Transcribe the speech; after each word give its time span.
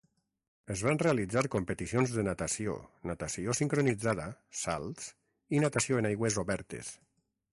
Es 0.75 0.81
van 0.85 0.99
realitzar 1.01 1.41
competicions 1.55 2.13
de 2.15 2.23
natació, 2.27 2.77
natació 3.11 3.55
sincronitzada, 3.59 4.27
salts 4.63 5.13
i 5.59 5.63
natació 5.67 6.03
en 6.03 6.09
aigües 6.13 6.41
obertes. 6.47 6.91